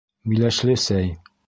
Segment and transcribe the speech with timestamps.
[0.31, 1.15] Миләшле сәй